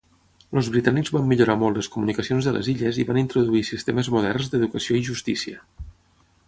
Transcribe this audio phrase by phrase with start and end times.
[0.59, 4.53] Els britànics van millorar molt les comunicacions de les illes i van introduir sistemes moderns
[4.55, 5.63] d'educació i justícia.